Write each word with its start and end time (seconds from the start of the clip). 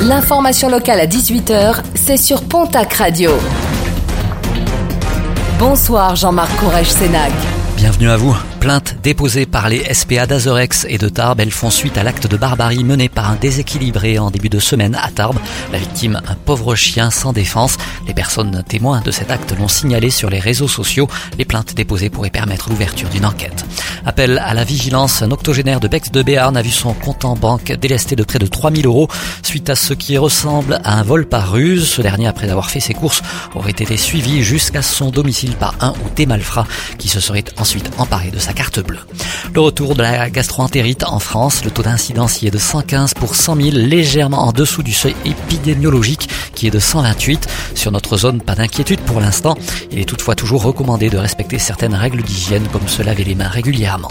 L'information 0.00 0.68
locale 0.68 1.00
à 1.00 1.06
18h, 1.06 1.76
c'est 1.94 2.18
sur 2.18 2.42
Pontac 2.42 2.92
Radio. 2.92 3.30
Bonsoir 5.58 6.14
Jean-Marc 6.16 6.54
Courage-Sénac. 6.56 7.32
Bienvenue 7.78 8.10
à 8.10 8.16
vous. 8.18 8.36
Plainte 8.66 8.96
déposée 9.00 9.46
par 9.46 9.68
les 9.68 9.94
SPA 9.94 10.26
d'Azorex 10.26 10.86
et 10.88 10.98
de 10.98 11.08
Tarbes, 11.08 11.38
elles 11.38 11.52
font 11.52 11.70
suite 11.70 11.96
à 11.98 12.02
l'acte 12.02 12.26
de 12.26 12.36
barbarie 12.36 12.82
mené 12.82 13.08
par 13.08 13.30
un 13.30 13.36
déséquilibré 13.36 14.18
en 14.18 14.32
début 14.32 14.48
de 14.48 14.58
semaine 14.58 14.98
à 15.00 15.08
Tarbes. 15.12 15.38
La 15.70 15.78
victime, 15.78 16.20
un 16.26 16.34
pauvre 16.34 16.74
chien 16.74 17.12
sans 17.12 17.32
défense. 17.32 17.76
Les 18.08 18.12
personnes 18.12 18.64
témoins 18.66 19.02
de 19.02 19.12
cet 19.12 19.30
acte 19.30 19.54
l'ont 19.56 19.68
signalé 19.68 20.10
sur 20.10 20.30
les 20.30 20.40
réseaux 20.40 20.66
sociaux. 20.66 21.08
Les 21.38 21.44
plaintes 21.44 21.74
déposées 21.76 22.10
pourraient 22.10 22.30
permettre 22.30 22.68
l'ouverture 22.68 23.08
d'une 23.08 23.24
enquête. 23.24 23.64
Appel 24.04 24.42
à 24.44 24.52
la 24.52 24.64
vigilance, 24.64 25.22
un 25.22 25.30
octogénaire 25.30 25.78
de 25.78 25.86
Bex 25.86 26.10
de 26.10 26.24
Béarn 26.24 26.56
a 26.56 26.62
vu 26.62 26.70
son 26.70 26.92
compte 26.92 27.24
en 27.24 27.36
banque 27.36 27.70
délesté 27.70 28.16
de 28.16 28.24
près 28.24 28.40
de 28.40 28.46
3000 28.46 28.84
euros 28.86 29.06
suite 29.44 29.70
à 29.70 29.76
ce 29.76 29.94
qui 29.94 30.18
ressemble 30.18 30.80
à 30.82 30.98
un 30.98 31.04
vol 31.04 31.26
par 31.26 31.52
ruse. 31.52 31.88
Ce 31.88 32.02
dernier, 32.02 32.26
après 32.26 32.50
avoir 32.50 32.68
fait 32.68 32.80
ses 32.80 32.94
courses, 32.94 33.22
aurait 33.54 33.70
été 33.70 33.96
suivi 33.96 34.42
jusqu'à 34.42 34.82
son 34.82 35.10
domicile 35.10 35.54
par 35.54 35.76
un 35.80 35.90
ou 35.90 36.10
des 36.16 36.26
malfrats 36.26 36.66
qui 36.98 37.06
se 37.06 37.20
seraient 37.20 37.44
ensuite 37.58 37.92
emparés 37.98 38.32
de 38.32 38.40
sa 38.40 38.55
carte 38.56 38.80
bleue. 38.80 38.98
Le 39.54 39.60
retour 39.60 39.94
de 39.94 40.02
la 40.02 40.28
gastroentérite 40.30 41.04
en 41.04 41.20
France, 41.20 41.64
le 41.64 41.70
taux 41.70 41.82
d'incidence 41.82 42.42
y 42.42 42.48
est 42.48 42.50
de 42.50 42.58
115 42.58 43.14
pour 43.14 43.36
100 43.36 43.56
000, 43.56 43.68
légèrement 43.76 44.48
en 44.48 44.52
dessous 44.52 44.82
du 44.82 44.92
seuil 44.92 45.14
épidémiologique 45.24 46.28
qui 46.54 46.66
est 46.66 46.70
de 46.70 46.78
128. 46.78 47.46
Sur 47.74 47.92
notre 47.92 48.16
zone, 48.16 48.40
pas 48.40 48.54
d'inquiétude 48.54 49.00
pour 49.00 49.20
l'instant. 49.20 49.56
Il 49.92 49.98
est 49.98 50.04
toutefois 50.04 50.34
toujours 50.34 50.62
recommandé 50.62 51.10
de 51.10 51.18
respecter 51.18 51.58
certaines 51.58 51.94
règles 51.94 52.22
d'hygiène 52.22 52.66
comme 52.72 52.88
se 52.88 53.02
laver 53.02 53.24
les 53.24 53.34
mains 53.34 53.48
régulièrement. 53.48 54.10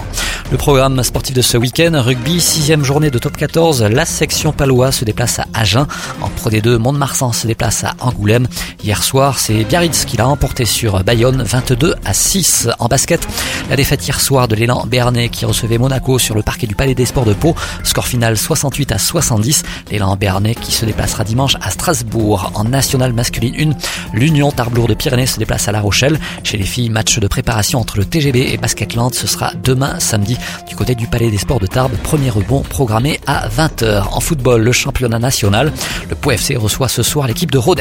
Le 0.52 0.58
programme 0.58 1.02
sportif 1.04 1.34
de 1.36 1.42
ce 1.42 1.58
week-end, 1.58 1.92
rugby, 1.96 2.40
sixième 2.40 2.84
journée 2.84 3.10
de 3.10 3.18
top 3.18 3.36
14, 3.36 3.82
la 3.82 4.06
section 4.06 4.54
palois 4.54 4.92
se 4.92 5.04
déplace 5.04 5.40
à 5.40 5.48
Agen. 5.56 5.88
En 6.22 6.30
Pro 6.30 6.52
D2, 6.52 6.78
Mont-de-Marsan 6.78 7.34
se 7.34 7.48
déplace 7.48 7.84
à 7.84 7.96
Angoulême. 8.00 8.48
Hier 8.84 9.02
soir, 9.02 9.40
c'est 9.40 9.64
Biarritz 9.64 10.06
qui 10.06 10.18
l'a 10.18 10.28
emporté 10.28 10.66
sur 10.66 11.04
Bayonne, 11.04 11.42
22 11.42 11.96
à 12.06 12.14
6 12.14 12.70
en 12.78 12.88
basket. 12.88 13.28
La 13.72 13.76
défaite 13.76 14.06
hier 14.08 14.22
soir 14.22 14.48
de 14.48 14.54
l'élan 14.54 14.86
Bernay 14.86 15.30
qui 15.30 15.46
recevait 15.46 15.80
Monaco 15.80 16.20
sur 16.20 16.36
le 16.36 16.44
parquet 16.44 16.68
du 16.68 16.76
Palais 16.76 16.94
des 16.94 17.06
Sports 17.06 17.26
de 17.26 17.34
Pau. 17.34 17.56
Score 17.84 18.08
final 18.08 18.38
68 18.38 18.92
à 18.92 19.00
70. 19.00 19.64
L'élan 19.90 20.16
Bernay 20.16 20.54
qui 20.54 20.72
se 20.72 20.86
déplacera 20.86 21.24
dimanche 21.24 21.56
à 21.60 21.72
Strasbourg. 21.72 22.52
En 22.54 22.66
nationale 22.66 23.14
masculine 23.14 23.74
1, 24.14 24.18
l'Union 24.18 24.52
Tarblour 24.52 24.88
de 24.88 24.94
Pyrénées 24.94 25.26
se 25.26 25.40
déplace 25.40 25.68
à 25.68 25.72
La 25.72 25.82
Rochelle. 25.82 26.20
Chez 26.44 26.58
les 26.58 26.66
filles, 26.66 26.92
match 26.92 27.18
de 27.18 27.28
préparation 27.28 27.80
entre 27.80 27.98
le 27.98 28.06
TGB 28.06 28.52
et 28.54 28.58
Basketland. 28.58 29.16
Ce 29.16 29.26
sera 29.26 29.52
demain 29.64 30.00
samedi 30.00 30.35
du 30.68 30.76
côté 30.76 30.96
du 30.96 31.08
Palais 31.08 31.30
des 31.30 31.38
Sports 31.38 31.60
de 31.60 31.68
Tarbes. 31.68 31.96
Premier 32.04 32.30
rebond 32.30 32.62
programmé 32.62 33.20
à 33.28 33.48
20h. 33.48 34.10
En 34.12 34.20
football, 34.20 34.62
le 34.62 34.72
championnat 34.72 35.20
national. 35.20 35.72
Le 36.10 36.16
POFC 36.16 36.56
reçoit 36.58 36.88
ce 36.88 37.04
soir 37.04 37.28
l'équipe 37.28 37.52
de 37.52 37.58
Rhodes. 37.58 37.76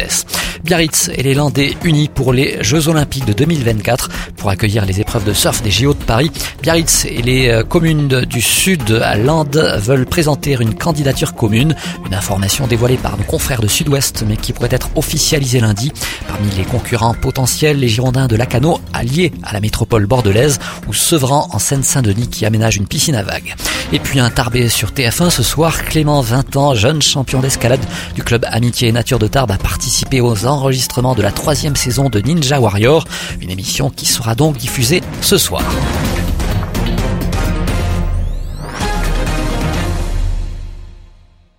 Biarritz 0.64 1.10
et 1.14 1.22
les 1.22 1.34
Landais 1.34 1.76
unis 1.84 2.08
pour 2.08 2.32
les 2.32 2.62
Jeux 2.62 2.88
Olympiques 2.88 3.26
de 3.26 3.32
2024 3.32 4.08
pour 4.36 4.50
accueillir 4.50 4.84
les 4.86 5.00
épreuves 5.00 5.24
de 5.24 5.32
surf 5.32 5.62
des 5.62 5.70
JO 5.70 5.94
de 5.94 6.02
Paris. 6.02 6.30
Biarritz 6.62 7.04
et 7.04 7.22
les 7.22 7.48
euh, 7.48 7.62
communes 7.64 8.22
du 8.22 8.40
sud 8.40 9.00
à 9.02 9.16
Landes 9.16 9.78
veulent 9.82 10.06
présenter 10.06 10.56
une 10.60 10.74
candidature 10.74 11.34
commune. 11.34 11.74
Une 12.06 12.14
information 12.14 12.66
dévoilée 12.66 12.96
par 12.96 13.16
nos 13.18 13.24
confrères 13.24 13.60
de 13.60 13.68
Sud-Ouest 13.68 14.24
mais 14.26 14.36
qui 14.36 14.52
pourrait 14.52 14.68
être 14.70 14.88
officialisée 14.94 15.60
lundi. 15.60 15.92
Parmi 16.28 16.50
les 16.56 16.64
concurrents 16.64 17.14
potentiels, 17.14 17.78
les 17.78 17.88
Girondins 17.88 18.26
de 18.26 18.36
Lacano 18.36 18.80
alliés 18.92 19.32
à 19.42 19.52
la 19.52 19.60
métropole 19.60 20.06
bordelaise 20.06 20.58
ou 20.88 20.94
Sevran 20.94 21.48
en 21.52 21.58
Seine-Saint-Denis 21.58 22.28
aménage 22.44 22.76
une 22.76 22.86
piscine 22.86 23.14
à 23.14 23.22
vagues. 23.22 23.54
Et 23.92 23.98
puis 23.98 24.20
un 24.20 24.30
tarbé 24.30 24.68
sur 24.68 24.90
TF1 24.90 25.30
ce 25.30 25.42
soir, 25.42 25.84
Clément 25.84 26.20
20 26.20 26.56
ans, 26.56 26.74
jeune 26.74 27.02
champion 27.02 27.40
d'escalade 27.40 27.84
du 28.14 28.22
club 28.22 28.44
Amitié 28.48 28.88
et 28.88 28.92
Nature 28.92 29.18
de 29.18 29.26
Tarbes 29.26 29.52
a 29.52 29.58
participé 29.58 30.20
aux 30.20 30.46
enregistrements 30.46 31.14
de 31.14 31.22
la 31.22 31.32
troisième 31.32 31.76
saison 31.76 32.08
de 32.08 32.20
Ninja 32.20 32.60
Warrior, 32.60 33.06
une 33.40 33.50
émission 33.50 33.90
qui 33.90 34.06
sera 34.06 34.34
donc 34.34 34.56
diffusée 34.56 35.02
ce 35.20 35.38
soir. 35.38 35.62